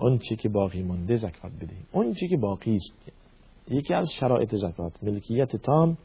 [0.00, 1.86] اون چی که باقی مونده زکات بدهیم.
[1.92, 3.12] اون چی که باقی است
[3.68, 5.98] یکی از شرایط زکات ملکیت تام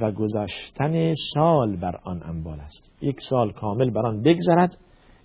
[0.00, 2.92] و گذشتن سال بر آن انبال است.
[3.02, 4.78] یک سال کامل بر آن بگذرد.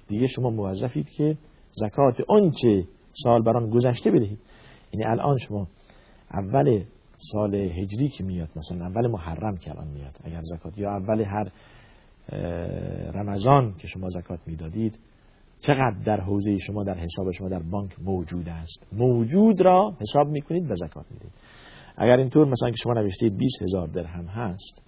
[0.07, 1.37] دیگه شما موظفید که
[1.71, 2.83] زکات اون چه
[3.23, 4.39] سال بر آن گذشته بدهید.
[4.93, 5.67] یعنی الان شما
[6.33, 6.83] اول
[7.15, 11.51] سال هجری که میاد مثلا اول محرم که الان میاد اگر زکات یا اول هر
[13.11, 14.99] رمضان که شما زکات می‌دادید
[15.59, 20.71] چقدر در حوزه شما در حساب شما در بانک موجود است؟ موجود را حساب می‌کنید
[20.71, 21.31] و زکات می‌دید.
[21.97, 24.81] اگر اینطور مثلا که شما نوشته 20 هزار درهم هست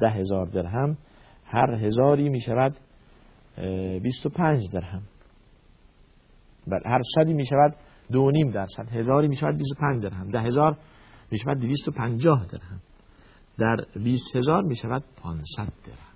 [0.00, 0.96] ده هزار درهم
[1.44, 2.76] هر هزاری می‌شود
[4.02, 5.02] 25 درهم.
[6.66, 7.76] بل هر صدی می‌شود
[8.12, 10.30] دو نیم درصد هزاری می‌شود 25 درهم.
[10.30, 10.78] ده هزار
[11.32, 12.80] می شود 250 درهم.
[13.58, 16.12] در 20 هزار می شود 500 درهم.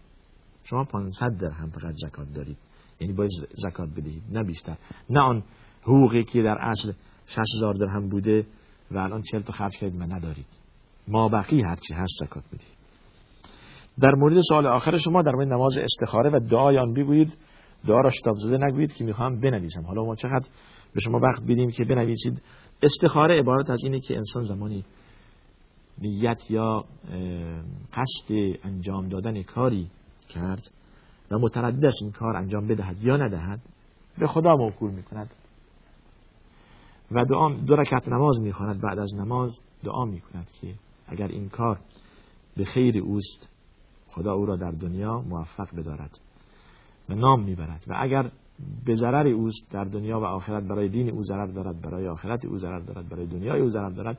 [0.64, 2.56] شما 500 درهم فقط زکات دارید.
[3.00, 4.76] یعنی باید زکات بدهید نه بیشتر.
[5.10, 5.42] نه آن
[5.82, 6.92] حقوقی که در اصل
[7.26, 8.46] 6000 درهم بوده
[8.90, 10.46] و الان 40 تا خرج کردید و ندارید.
[11.08, 12.76] ما بقی هرچی هست زکات بدهید.
[14.00, 17.36] در مورد سال آخر شما در مورد نماز استخاره و دعای آن بگویید.
[17.86, 19.82] دعا را شتاب زده نگویید که می‌خوام بنویسم.
[19.82, 20.46] حالا ما چقدر
[20.94, 22.42] به شما وقت بدیم که بنویسید.
[22.82, 24.84] استخاره عبارت از اینه که انسان زمانی
[25.98, 26.84] نیت یا
[27.92, 29.90] قصد انجام دادن کاری
[30.28, 30.70] کرد
[31.30, 33.60] و متردد است این کار انجام بدهد یا ندهد
[34.18, 35.34] به خدا موکول می کند
[37.10, 40.74] و دعا دو رکعت نماز می بعد از نماز دعا می کند که
[41.06, 41.80] اگر این کار
[42.56, 43.48] به خیر اوست
[44.08, 46.18] خدا او را در دنیا موفق بدارد
[47.08, 47.84] و نام می‌برد.
[47.88, 48.30] و اگر
[48.84, 52.58] به ضرر اوست در دنیا و آخرت برای دین او ضرر دارد برای آخرت او
[52.58, 54.18] ضرر دارد برای دنیای او ضرر دارد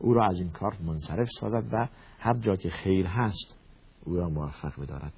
[0.00, 3.56] او را از این کار منصرف سازد و هر جا که خیر هست
[4.04, 5.12] او را موفق بدارد.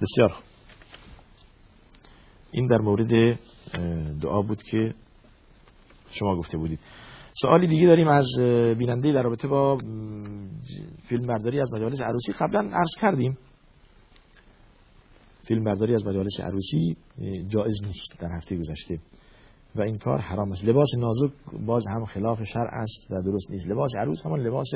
[0.00, 0.34] بسیار
[2.50, 3.38] این در مورد
[4.20, 4.94] دعا بود که
[6.10, 6.80] شما گفته بودید.
[7.40, 8.26] سوالی دیگه داریم از
[8.78, 9.78] بیننده در رابطه با
[11.08, 12.32] فیلم برداری از مجالس عروسی.
[12.32, 13.38] قبلا عرض کردیم
[15.44, 16.96] فیلم برداری از مجالس عروسی
[17.48, 18.98] جایز نیست در هفته گذشته.
[19.76, 20.64] و این کار حرام است.
[20.64, 21.32] لباس نازک
[21.66, 23.70] باز هم خلاف شرع است و درست نیست.
[23.70, 24.70] لباس عروس همان لباس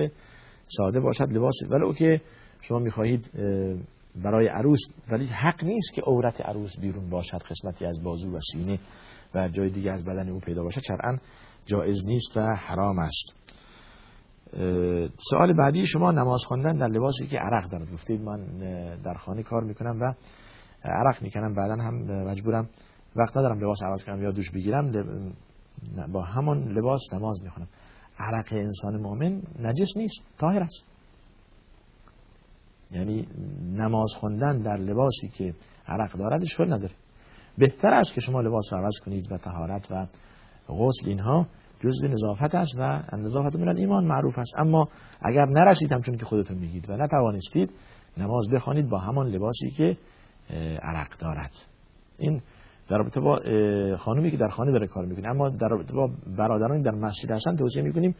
[0.68, 1.32] ساده باشد.
[1.32, 2.20] لباس ولو که
[2.60, 3.30] شما می‌خواهید
[4.24, 4.80] برای عروس
[5.10, 8.78] ولی حق نیست که عورت عروس بیرون باشد قسمتی از بازو و سینه
[9.34, 10.80] و جای دیگه از بدن او پیدا باشد.
[10.80, 11.16] شرعا
[11.66, 13.34] جایز نیست و حرام است.
[15.30, 17.92] سوال بعدی شما نماز خواندن در لباسی که عرق دارد.
[17.92, 18.46] گفتید من
[19.04, 20.14] در خانه کار می‌کنم و
[20.84, 21.54] عرق می‌کنم.
[21.54, 21.94] بعدا هم
[22.28, 22.68] مجبورم
[23.18, 24.92] وقت ندارم لباس عوض کنم یا دوش بگیرم
[26.12, 27.68] با همان لباس نماز می‌خونم.
[28.18, 30.84] عرق انسان مؤمن نجس نیست طاهر است.
[32.90, 33.26] یعنی
[33.72, 35.54] نماز خوندن در لباسی که
[35.88, 36.94] عرق دارد اشکال نداره.
[37.58, 40.06] بهتر است که شما لباس رو عوض کنید و تهارت و
[40.68, 41.46] غسل اینها
[41.80, 44.52] جزء نظافت است و نظافت من ایمان معروف است.
[44.58, 44.88] اما
[45.20, 47.70] اگر نرسیدم چون که خودتون میگید و نتوانستید
[48.16, 49.96] نماز بخوانید با همان لباسی که
[50.82, 51.52] عرق دارد.
[52.18, 52.42] این
[52.88, 53.40] در رابطه با
[53.96, 55.28] خانومی که در خانه داره کار می‌کنه.
[55.28, 58.14] اما در رابطه با برادرانی در مسجد هستن توصیه می‌کنیم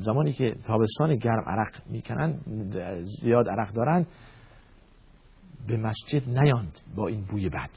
[0.00, 2.38] زمانی که تابستان گرم عرق می‌کنن
[3.22, 4.06] زیاد عرق دارن
[5.68, 7.70] به مسجد نیاند با این بوی بد.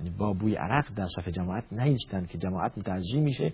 [0.00, 3.52] یعنی با بوی عرق در صف جماعت نیستن که جماعت متعزی میشه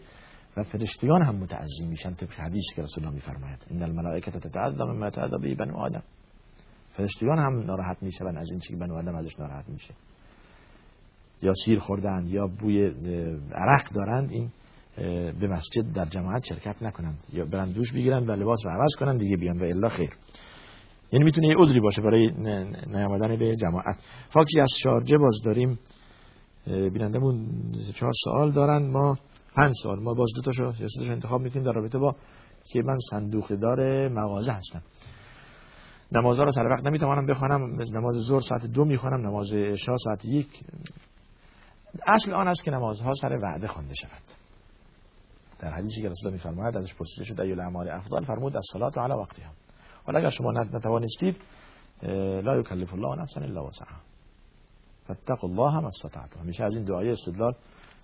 [0.57, 3.67] و فرشتیان هم متعزی میشن طبق حدیثی که رسول الله میفرماید.
[3.71, 6.03] ان الملائکه تتعذب مما يتعذب به بنو آدم.
[6.97, 9.95] فرشتیان هم ناراحت میشن از این که بنو آدم ازش ناراحت میشه.
[11.43, 12.87] یا سیر خوردند یا بوی
[13.55, 14.51] عرق دارند این
[15.41, 19.21] به مسجد در جماعت شرکت نکنند یا برند دوش بگیرند و لباس رو عوض کنند
[19.21, 20.11] دیگه بیان و الا خیر.
[21.13, 22.31] یعنی می‌تونه یه عذری باشه برای
[22.87, 23.97] نیامدن به جماعت.
[24.29, 25.79] فاکسی از شارجه باز داریم.
[26.67, 27.49] بینندمون
[27.95, 28.91] چهار سوال دارن.
[28.91, 29.19] ما
[29.55, 32.17] پنج سال ما باز دو تاشو یا سه انتخاب می‌کنیم در رابطه با
[32.73, 34.83] که من صندوق دار مغازه هستم.
[36.13, 37.63] نمازها رو سر وقت نمی‌توانم بخوانم.
[37.95, 39.27] نماز ظهر ساعت دو می‌خوانم.
[39.27, 40.49] نماز عشا ساعت یک.
[42.07, 44.23] اصل آن است که نمازها سر وعده خوانده شود.
[45.59, 49.13] در حدیثی که رسول میفرماید ازش پرسیده شد ایول اعمال افضل؟ فرمود از صلات علی
[49.13, 49.53] وقتها.
[50.09, 51.37] ولی اگر شما نتوانستید
[52.43, 54.01] لا یکلف الله نفسا الا وسعها.
[55.07, 56.41] فاتقوا الله ما استطعتم.
[56.41, 57.55] همیشه از این دعای استدلال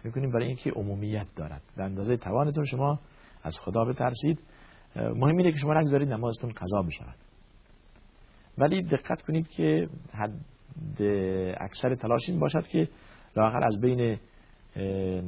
[0.04, 1.62] می‌کنیم برای اینکه عمومیت دارد.
[1.76, 2.98] به اندازه توانتون شما
[3.42, 4.40] از خدا بترسید.
[4.96, 7.16] مهم اینه که شما نگذارید نمازتون قضا بشود.
[8.58, 11.02] ولی دقت کنید که حد
[11.60, 12.88] اکثر تلاش این باشد که
[13.38, 14.18] لااقل از بین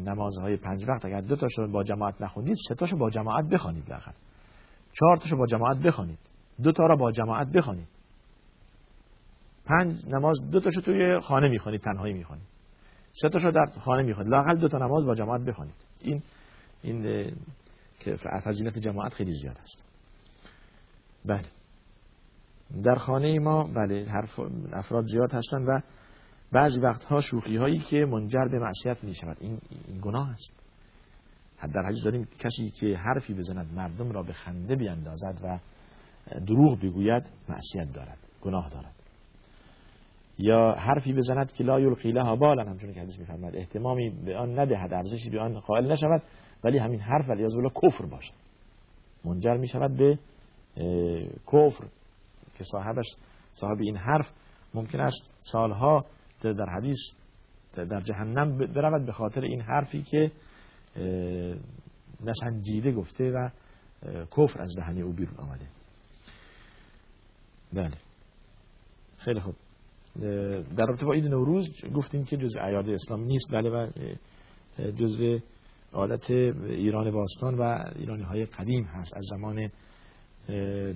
[0.08, 4.12] نمازهای پنج وقت اگر دو تاشو با جماعت نخوندید سه تاشو با جماعت بخوانید لااقل
[4.92, 6.18] چهار تاشو با جماعت بخوانید.
[6.62, 7.88] دو تا را با جماعت بخوانید.
[9.64, 12.46] پنج نماز دو تاشو توی خانه می‌خوانید تنهایی می‌خوانید.
[13.22, 14.32] سه تاشو در خانه می‌خوانید.
[14.32, 15.74] لااقل دو تا نماز با جماعت بخوانید.
[16.00, 16.22] این
[16.82, 17.02] این
[18.00, 19.84] که فضیلت جماعت خیلی زیاد است.
[21.24, 21.44] بله.
[22.84, 24.06] در خانه ما بله
[24.72, 25.80] افراد زیاد هستند و
[26.52, 29.58] بعضی وقتها شوخی هایی که منجر به معصیت می شود این,
[29.88, 30.60] این گناه است.
[31.74, 35.58] در حدیث داریم کسی که حرفی بزند مردم را به خنده بیاندازد و
[36.46, 38.94] دروغ بگوید معصیت دارد گناه دارد.
[40.38, 43.56] یا حرفی بزند که لا یلقی لها بالا همچون که حدیث میفرماید.
[43.56, 46.22] اهتمامی به آن ندهد ارزشی به آن قائل نشود
[46.64, 48.32] ولی همین حرف ولی از کفر باشد.
[49.24, 50.18] منجر می شود به
[51.46, 51.84] کفر.
[52.58, 53.06] که صاحبش
[53.54, 54.26] صاحب این حرف
[54.74, 56.04] ممکن است سالها
[56.42, 56.98] در حدیث
[57.74, 60.30] در جهنم برود به خاطر این حرفی که
[62.24, 63.48] نسنجیده گفته و
[64.36, 65.66] کفر از دهنی او بیرون آمده.
[67.72, 67.96] بله.
[69.18, 69.54] خیلی خوب.
[70.76, 73.90] در رابطه با عید نوروز گفتیم که جز اعیاد اسلام نیست بله و
[74.98, 75.38] جزء
[75.92, 79.16] عادت ایران باستان و ایرانی های قدیم هست.
[79.16, 79.70] از زمان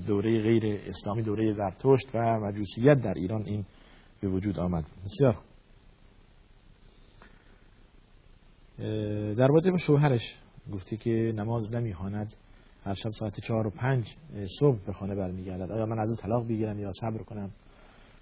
[0.07, 3.65] دوره غیر اسلامی دوره زرتشت و مجوسیت در ایران این
[4.25, 4.85] به وجود آمد.
[5.05, 5.37] بسیار.
[9.35, 10.41] در با شوهرش
[10.73, 12.35] گفتی که نماز نمی‌خواند.
[12.85, 14.07] هر شب ساعت چهار و پنج
[14.61, 15.73] صبح به خانه برمیگردد.
[15.73, 17.51] آیا من از او طلاق بگیرم یا صبر کنم؟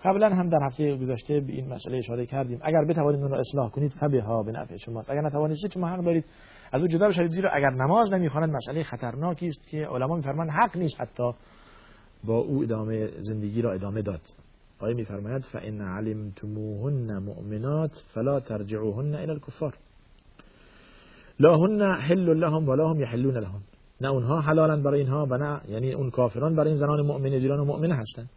[0.04, 2.58] قبلا هم در هفته گذشته به این مسئله اشاره کردیم.
[2.62, 5.10] اگر بتوانید اون را اصلاح کنید فبها به نفع شماست.
[5.10, 6.24] اگر نتوانید شما حق دارید
[6.72, 7.30] از او جدا بشوید.
[7.30, 11.32] زیرا اگر نماز نمی‌خواند مسئله خطرناکی است که علما میفرمایند حق نیست حتی
[12.24, 14.20] با او ادامه زندگی را ادامه داد.
[14.82, 19.74] آیه میفرماید فان علمتموهن مؤمنات فلا ترجعوهن الى الكفار.
[21.40, 23.60] لا هن حل لهم ولا هم يحلون لهم.
[24.00, 27.60] نه اونها حلالن برای اینها و نه یعنی اون کافران برای این زنان مؤمنه زیران
[27.60, 28.30] و مؤمنه هستند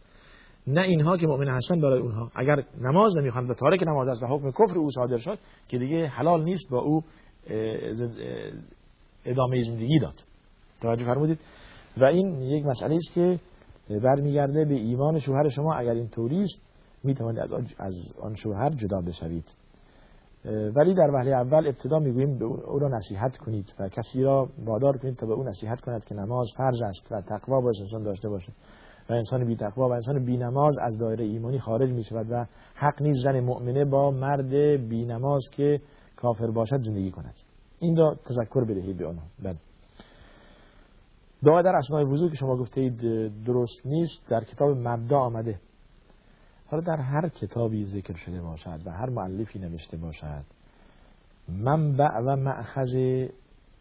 [0.68, 2.32] نه اینها که مؤمن هستن برای اونها.
[2.36, 6.08] اگر نماز نمی‌خوان و تارک نماز است و حکم کفر او صادر شد که دیگه
[6.08, 7.04] حلال نیست با او
[9.26, 10.24] ادامه زندگی داد.
[10.82, 11.40] توجه فرمودید؟
[11.98, 13.40] و این یک مسئله است که
[13.90, 15.74] برمیگرده به ایمان شوهر شما.
[15.76, 16.62] اگر این طوری است
[17.04, 19.46] می‌توانید از از آن شوهر جدا بشوید.
[20.76, 25.16] ولی در وهله اول ابتدا می‌گوییم او را نصیحت کنید و کسی را وادار کنید
[25.16, 28.52] تا به او نصیحت کند که نماز فرض است و تقوا باید انسان داشته باشه.
[29.10, 32.46] و انسان بی تقوا و انسان بی نماز از دایره ایمانی خارج می شود و
[32.76, 34.54] حق نیست زن مؤمنه با مرد
[34.90, 35.82] بی نماز که
[36.16, 37.34] کافر باشد زندگی کند.
[37.80, 39.24] این را تذکر بدهید به آنها.
[39.44, 39.56] بله.
[41.44, 43.02] دعا در اسنای وضو که شما گفته اید
[43.44, 45.60] درست نیست در کتاب مبدا آمده.
[46.68, 50.44] حالا در هر کتابی ذکر شده باشد و هر معلفی نوشته باشد
[51.50, 52.96] منبع و معخذ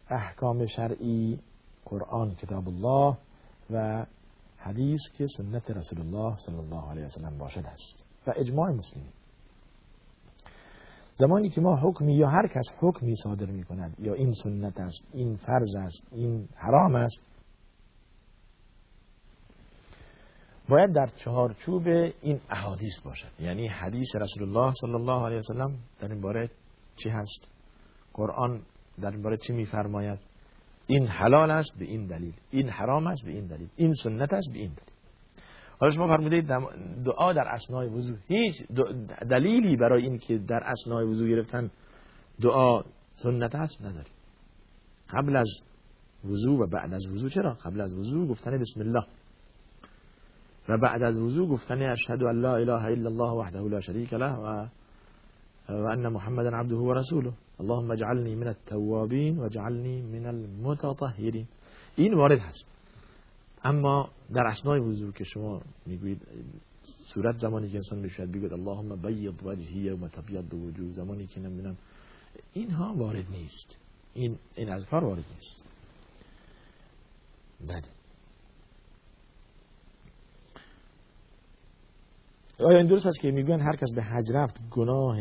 [0.09, 1.39] احکام شرعی
[1.85, 3.17] قرآن کتاب الله
[3.71, 4.05] و
[4.57, 9.11] حدیث که سنت رسول الله صلی الله علیه وسلم باشد است و اجماع مسلمین.
[11.15, 15.01] زمانی که ما حکمی یا هر کس حکمی صادر می کند یا این سنت است
[15.13, 17.21] این فرض است این حرام است
[20.69, 21.87] باید در چهارچوب
[22.21, 23.27] این احادیث باشد.
[23.39, 26.49] یعنی حدیث رسول الله صلی الله علیه وسلم در این باره
[26.95, 27.47] چی هست؟
[28.13, 28.61] قرآن
[29.01, 30.19] در این باره چی میفرماید؟
[30.87, 32.33] این حلال است به این دلیل.
[32.51, 33.67] این حرام است به این دلیل.
[33.75, 34.95] این سنت است به این دلیل.
[35.79, 36.47] حالا شما فرمودید
[37.05, 38.55] دعا در اسنای وضو هیچ
[39.29, 41.71] دلیلی برای این که در اسنای وضو گرفتن
[42.41, 42.81] دعا
[43.13, 44.09] سنت است نداری
[45.09, 45.49] قبل از
[46.25, 49.05] وضو و بعد از وضو چرا؟ قبل از وضو گفتن بسم الله.
[50.69, 54.33] و بعد از وضو گفتن اشهد ان لا اله الا الله وحده لا شریک له
[54.33, 54.67] و
[55.69, 57.33] و ان محمدا عبده و رسوله.
[57.59, 61.47] اللهم اجعلني من التوابین و اجعلني من المتطهرین.
[61.95, 62.65] این وارد هست.
[63.63, 66.21] اما در اسنای وضو که شما می‌گویید
[67.13, 71.77] صورت زمانی که انسان می‌شود بگوید اللهم بید وجهی و تبیض وجوه زمانی که نمی‌دونم
[72.53, 73.77] اینها وارد نیست.
[74.13, 75.63] این این وارد نیست.
[77.67, 77.94] بله.
[82.59, 85.17] آیا این درست است که می‌گوین هر کس به حج رفت گناه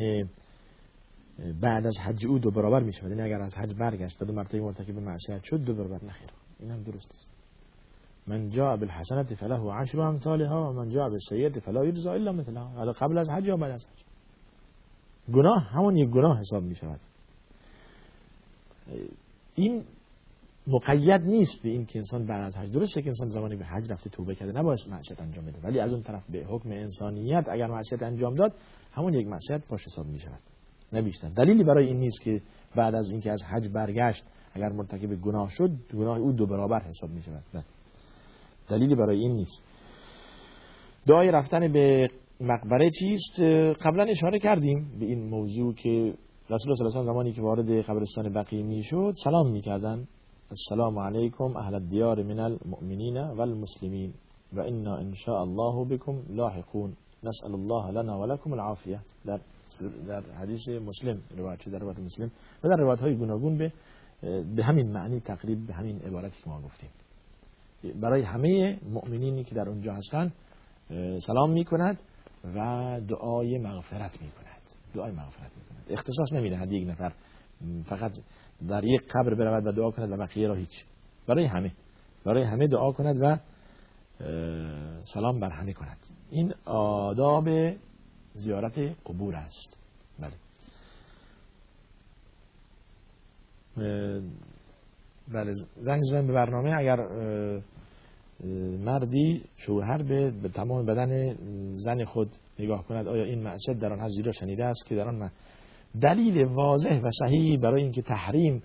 [1.60, 4.60] بعد از حج او دو برابر می شود یعنی اگر از حج برگشت دو مرتبه
[4.60, 6.30] مرتکب معصیت شد دو برابر نخیر.
[6.60, 7.28] این هم درست است.
[8.26, 12.68] من جاء بالحسنه فله عشر امثالها و من جاء بالسیئه فلا یجزا الا مثلها.
[12.68, 14.04] حالا قبل از حج یا بعد از حج.
[15.34, 17.00] گناه همون یک گناه حساب می شود
[19.54, 19.84] این
[20.66, 22.72] مقید نیست به این که انسان بعد از حج.
[22.72, 25.59] درسته که انسان زمانی به حج رفته توبه کرده نباید معصیت انجام بده.
[25.64, 28.55] ولی از اون طرف به حکم انسانیت اگر معصیت انجام داد
[28.92, 30.40] همون یک معصیت پاش حساب می شود
[30.92, 31.29] نه بیشتر.
[31.29, 32.40] دلیلی برای این نیست که
[32.77, 34.24] بعد از اینکه از حج برگشت
[34.55, 37.64] اگر مرتکب گناه شد گناه او دو برابر حساب می شود نه.
[38.68, 39.62] دلیلی برای این نیست.
[41.07, 43.40] دعای رفتن به مقبره چیست؟
[43.85, 46.14] قبلا اشاره کردیم به این موضوع که
[46.50, 50.07] رسول الله صلی الله علیه و زمانی که وارد قبرستان بقیه می‌شد سلام می‌کردن.
[50.50, 54.14] السلام علیکم اهل الدیار من المؤمنین والمسلمین
[54.52, 56.96] و انا ان شاء الله بكم لاحقون.
[57.24, 59.40] نسأل الله لنا ولكم العافیه در
[60.09, 62.30] در حدیث مسلم روایت در روایت مسلم.
[62.64, 63.72] و در روایت های گوناگون به
[64.57, 66.90] به همین معنی تقریب به همین عبارتی که ما گفتیم.
[68.00, 70.33] برای همه مؤمنینی که در اونجا هستند
[71.26, 72.00] سلام می کند
[72.54, 74.62] و دعای مغفرت می کند
[74.94, 77.12] دعای مغفرت می کند اختصاص نمی‌دهد یک نفر.
[77.85, 78.12] فقط
[78.68, 80.84] در یک قبر برود و دعا کند و بقیه را هیچ.
[81.26, 81.72] برای همه.
[82.24, 83.38] برای همه دعا کند و
[85.04, 85.98] سلام بر همه کند.
[86.30, 87.74] این آداب
[88.34, 89.76] زیارت قبور است.
[90.18, 90.34] بله.
[95.28, 96.74] بله زنگ زن به برنامه.
[96.78, 96.96] اگر
[98.84, 101.36] مردی شوهر به, تمام بدن
[101.76, 105.08] زن خود نگاه کند آیا این معصیت در آن هست زیرا شنیده است که در
[105.08, 105.30] آن
[106.00, 108.62] دلیل واضح و صحیحی برای اینکه تحریم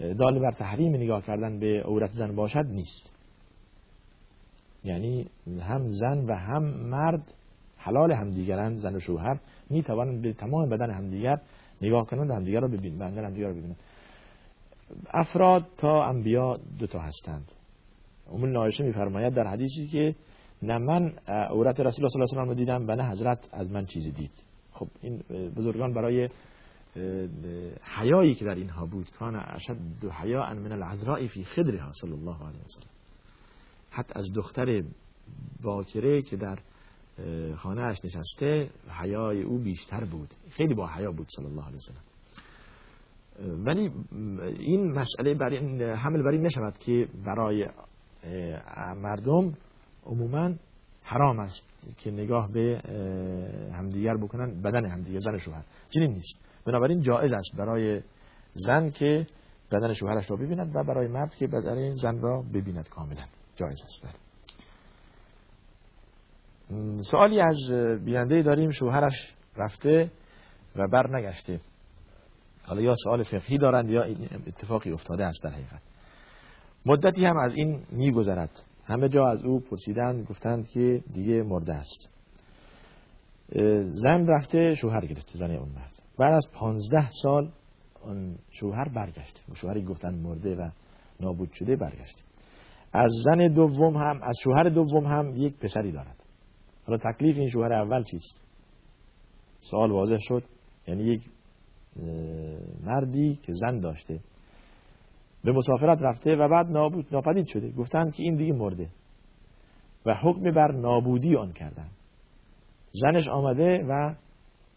[0.00, 3.12] دال بر تحریم نگاه کردن به عورت زن باشد نیست.
[4.84, 5.26] یعنی
[5.60, 7.34] هم زن و هم مرد
[7.76, 9.40] حلال همدیگرند زن و شوهر
[9.70, 11.40] می توانند به تمام بدن همدیگر
[11.82, 13.76] نگاه کنند و همدیگر را ببینند را ببینند.
[15.14, 17.52] افراد تا انبیا دو تا هستند.
[18.32, 20.14] ام نایشه میفرماید در حدیثی که
[20.62, 23.86] نه من عورت رسول الله صلی الله علیه و دیدم و نه حضرت از من
[23.86, 24.44] چیزی دید.
[24.72, 25.22] خب این
[25.56, 26.28] بزرگان برای
[27.82, 29.10] حیایی که در اینها بود.
[29.10, 29.76] کان اشد
[30.22, 32.90] حیا من العذراء فی خدرها صلی الله علیه وسلم
[33.90, 34.82] حتی از دختر
[35.62, 36.58] باکره که در
[37.56, 40.28] خانه اش نشسته حیای او بیشتر بود.
[40.50, 42.02] خیلی با حیا بود صلی الله علیه وسلم
[43.64, 43.90] ولی
[44.58, 47.68] این مسئله برای حمل بر این نشود که برای
[49.02, 49.54] مردم
[50.06, 50.54] عموما
[51.10, 52.80] حرام است که نگاه به
[53.74, 55.62] همدیگر بکنن بدن همدیگر زن شوهر.
[55.88, 56.34] چنین نیست.
[56.66, 58.00] بنابراین جایز است برای
[58.54, 59.26] زن که
[59.72, 63.24] بدن شوهرش را ببیند و برای مرد که بدن زن را ببیند کاملا.
[63.56, 64.18] جایز است.
[67.10, 67.58] سوالی از
[68.04, 70.10] بیننده داریم شوهرش رفته
[70.76, 71.60] و بر نگشته
[72.66, 74.02] حالا یا سوال فقهی دارند یا
[74.46, 75.82] اتفاقی افتاده است در حقیقت.
[76.86, 78.50] مدتی هم از این میگذرد.
[78.90, 82.08] همه جا از او پرسیدند گفتند که دیگه مرده است.
[83.92, 86.02] زن رفته شوهر گرفته زن اون مرد.
[86.18, 87.50] بعد از پانزده سال
[88.04, 90.70] اون شوهر برگشته شوهری گفتن مرده و
[91.20, 92.22] نابود شده برگشته
[92.92, 96.16] از زن دوم هم از شوهر دوم هم یک پسری دارد.
[96.86, 98.40] حالا تکلیف این شوهر اول چیست؟
[99.60, 100.42] سوال واضح شد.
[100.88, 101.22] یعنی یک
[102.84, 104.20] مردی که زن داشته.
[105.44, 107.70] به مسافرت رفته و بعد نابود ناپدید شده.
[107.70, 108.88] گفتند که این دیگه مرده.
[110.06, 111.88] و حکم بر نابودی آن کردن.
[112.90, 114.14] زنش آمده و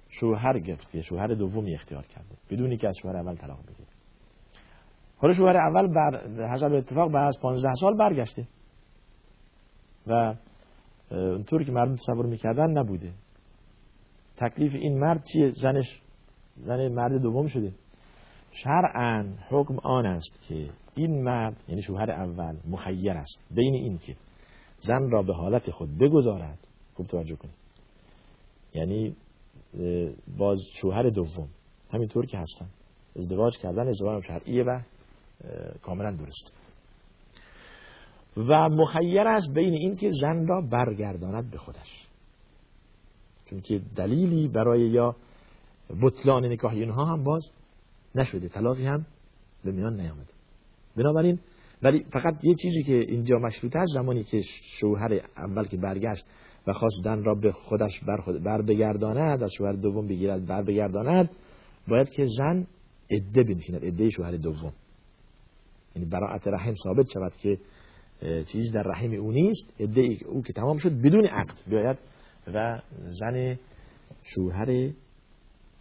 [0.10, 2.36] شوهر گرفته شوهر دومی اختیار کرده.
[2.50, 3.90] بدونی که از شوهر اول طلاق بگیره.
[5.18, 8.48] حالا شوهر اول بر حسب اتفاق بعد از 15 سال برگشته.
[10.08, 10.36] و
[11.12, 13.12] اونطوری که مردم تصور می‌کردن نبوده.
[14.38, 16.02] تکلیف این مرد چیه؟ زنش
[16.56, 17.74] زن مرد دوم شده.
[18.54, 23.40] شرعا حکم آن است که این مرد یعنی شوهر اول مخیر است.
[23.52, 24.16] بین این که
[24.82, 26.60] زن را به حالت خود بگذارد
[26.94, 27.56] خوب توجه کنید.
[28.74, 29.16] یعنی
[30.38, 31.50] باز شوهر دوم
[31.94, 32.68] همینطور که هستن.
[33.16, 34.80] ازدواج کردن ازدواج شرعیه و
[35.82, 36.54] کاملا درست
[38.38, 42.08] و مخیر است بین این که زن را برگرداند به خودش.
[43.46, 45.16] چون که دلیلی برای یا
[46.02, 47.52] بطلان نکاح اینها هم باز
[48.16, 49.06] نشده طلاقی هم
[49.64, 50.34] به میان نیامده.
[50.98, 51.40] بنابراین
[51.84, 54.42] ولی فقط یه چیزی که اینجا مشروط است زمانی که
[54.80, 56.26] شوهر اول که برگشت
[56.68, 60.64] و خواست دن را به خودش بر, خود بر بگرداند از شوهر دوم بگیرد بر
[60.64, 61.30] بگرداند
[61.88, 62.68] باید که زن
[63.12, 64.74] عده بنشیند عده شوهر دوم.
[65.96, 67.58] یعنی براعت رحم ثابت شود که
[68.46, 71.98] چیزی در رحم او نیست عده او که تمام شد بدون عقد بیاید
[72.54, 73.60] و زن
[74.24, 74.92] شوهر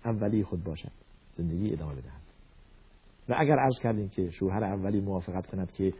[0.05, 0.93] اولی خود باشد.
[1.35, 2.22] زندگی ادامه بدهد.
[3.29, 5.93] و اگر عرض کردیم که شوهر اولی موافقت کند که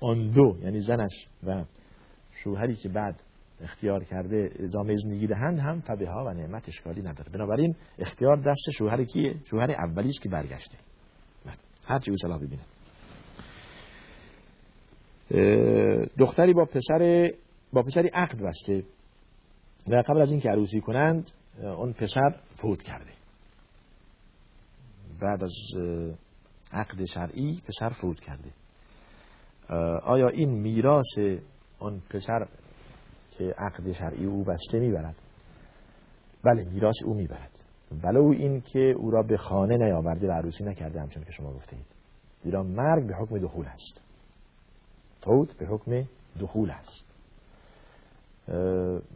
[0.00, 1.64] آن دو یعنی زنش و
[2.44, 3.22] شوهری که بعد
[3.60, 7.32] اختیار کرده ادامه زندگی دهند هم فبه ها و نعمت اشکالی نداره.
[7.32, 10.78] بنابراین اختیار دست شوهر کیه؟ شوهر اولی است که برگشته.
[11.46, 11.54] بله.
[11.86, 12.62] هر چی او صلاح ببینه.
[16.18, 17.32] دختری با پسر
[17.72, 18.84] با پسری عقد بسته
[19.88, 21.30] و قبل از اینکه عروسی کنند
[21.62, 23.10] اون پسر فوت کرده.
[25.20, 25.52] بعد از
[26.72, 28.50] عقد شرعی پسر فوت کرده.
[30.04, 31.18] آیا این میراث
[31.78, 32.46] اون پسر
[33.30, 35.16] که عقد شرعی او بسته می‌برد؟
[36.44, 37.50] بله میراث او می‌برد.
[38.04, 41.76] ولو این که او را به خانه نیاورده و عروسی نکرده همچون که شما گفته
[41.76, 41.86] اید
[42.42, 44.02] زیرا مرگ به حکم دخول هست
[45.20, 46.04] فوت به حکم
[46.40, 47.14] دخول هست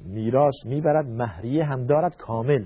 [0.04, 2.64] میراث می‌برد مهریه هم دارد کامل.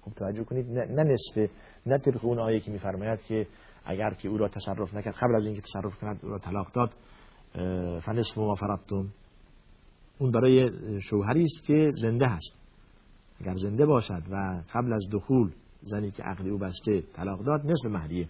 [0.00, 1.50] خوب توجه کنید نه نصفه
[1.86, 3.46] نه طبق اون آیه که میفرماید که
[3.86, 6.92] اگر که او را تصرف نکرد قبل از اینکه تصرف کند او را طلاق داد.
[8.00, 9.08] فنصف ما فرضتم.
[10.18, 10.70] اون برای
[11.00, 12.52] شوهری است که زنده هست.
[13.40, 15.50] اگر زنده باشد و قبل از دخول
[15.82, 18.28] زنی که عقلی او بسته طلاق داد نصف مهریه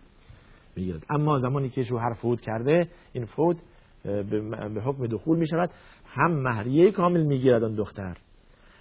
[0.77, 1.05] می‌گیرد.
[1.11, 3.57] اما زمانی که شوهر فوت کرده این فوت
[4.05, 5.71] به حکم دخول می شود
[6.07, 8.17] هم مهریه کامل می‌گیرد آن دختر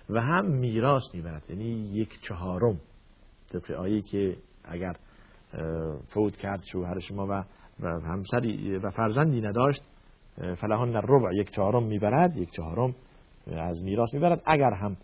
[0.09, 1.43] و هم میراث می‌برد.
[1.49, 2.79] یعنی یک چهارم
[3.49, 4.95] طبق آیه که اگر
[6.07, 9.83] فوت کرد شوهر شما و همسری و فرزندی نداشت.
[10.35, 12.95] فلهان ربع یک چهارم می‌برد یک چهارم
[13.47, 14.41] از میراث می‌برد.
[14.45, 14.97] اگر هم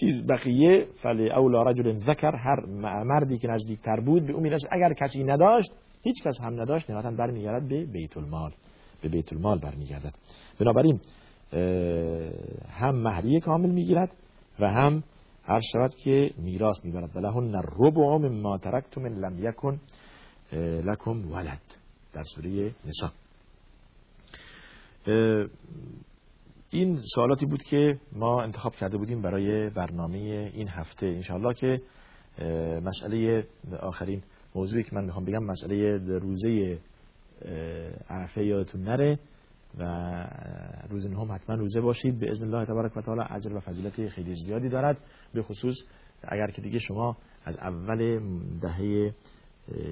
[0.00, 2.66] چیز بقیه فل اولا رجل ذکر هر
[3.04, 5.72] مردی که نزدیکتر بود به اون اگر کسی نداشت
[6.02, 8.52] هیچ کس هم نداشت نهایتا برمیگردد به بیت المال
[9.02, 10.14] به بیت المال برمیگردد.
[10.60, 11.00] بنابراین
[12.70, 14.14] هم مهریه کامل می‌گیرد
[14.60, 15.02] و هم
[15.50, 17.16] هر شود که میراث می‌برد.
[17.16, 19.80] ولهن الربع مما ترکتم من لم یکن
[20.84, 21.60] لکم ولد.
[22.12, 23.10] در سوره نساء.
[26.70, 30.18] این سوالاتی بود که ما انتخاب کرده بودیم برای برنامه
[30.54, 31.06] این هفته.
[31.06, 31.80] انشاءالله که
[32.84, 33.46] مسئله
[33.80, 34.22] آخرین
[34.54, 36.78] موضوعی که من می‌خوام بگم مسئله روزه
[38.08, 39.18] عرفه یادتون نره.
[39.78, 39.84] و
[40.90, 42.20] روز نهم حتما روزه باشید.
[42.20, 45.00] به اذن الله تبارک و تعالی اجر و فضیلت خیلی زیادی دارد.
[45.34, 45.74] به خصوص
[46.22, 48.20] اگر که دیگه شما از اول
[48.60, 49.14] دهه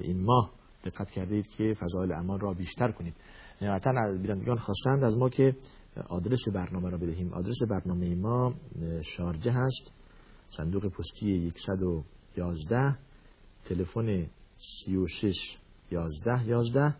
[0.03, 0.51] این ماه
[0.85, 3.13] دقت کردید که فضایل اعمال را بیشتر کنید.
[3.61, 5.55] نهایتا از بینندگان خواستند از ما که
[6.09, 7.33] آدرس برنامه را بدهیم.
[7.33, 8.53] آدرس برنامه ما
[9.01, 9.91] شارجه هست.
[10.49, 12.97] صندوق پستی 111
[13.65, 14.27] تلفن
[14.85, 15.57] 36
[15.91, 16.95] 11 11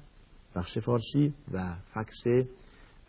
[0.55, 2.47] بخش فارسی و فکس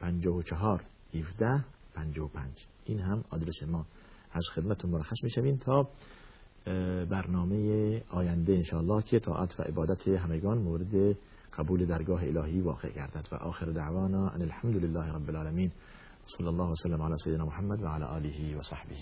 [0.00, 0.82] 54
[1.14, 3.86] 17 55 این هم آدرس ما.
[4.32, 5.88] از خدمتتون مرخص می‌شویم تا
[7.10, 11.16] برنامه آینده انشاءالله که طاعت و عبادت همگان مورد
[11.58, 13.28] قبول درگاه الهی واقع گردد.
[13.32, 15.72] و آخر دعوانا ان الحمد لله رب العالمین.
[16.26, 18.94] صلی الله وسلم علی سیدنا محمد و علی آله و صحبه.